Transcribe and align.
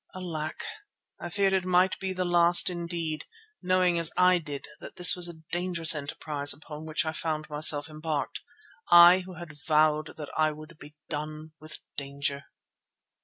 Alack! 0.15 0.63
I 1.19 1.29
feared 1.29 1.53
it 1.53 1.63
might 1.63 1.99
be 1.99 2.11
the 2.11 2.25
last 2.25 2.71
indeed, 2.71 3.25
knowing 3.61 3.99
as 3.99 4.11
I 4.17 4.39
did 4.39 4.65
that 4.79 4.95
this 4.95 5.15
was 5.15 5.27
a 5.27 5.41
dangerous 5.51 5.93
enterprise 5.93 6.53
upon 6.53 6.87
which 6.87 7.05
I 7.05 7.11
found 7.11 7.47
myself 7.51 7.87
embarked, 7.87 8.41
I 8.89 9.19
who 9.19 9.35
had 9.35 9.55
vowed 9.67 10.15
that 10.17 10.31
I 10.35 10.53
would 10.53 10.79
be 10.79 10.95
done 11.07 11.51
with 11.59 11.77
danger. 11.97 12.45